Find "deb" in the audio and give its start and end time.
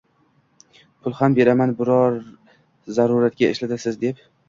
4.07-4.29